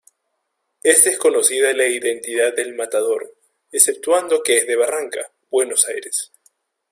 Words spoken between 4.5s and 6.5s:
es de Barracas, Buenos Aires.